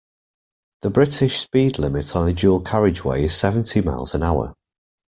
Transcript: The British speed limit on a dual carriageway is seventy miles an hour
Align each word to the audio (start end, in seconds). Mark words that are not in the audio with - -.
The 0.81 0.89
British 0.89 1.37
speed 1.37 1.77
limit 1.77 2.15
on 2.15 2.27
a 2.27 2.33
dual 2.33 2.61
carriageway 2.63 3.23
is 3.25 3.35
seventy 3.37 3.81
miles 3.83 4.15
an 4.15 4.23
hour 4.23 4.55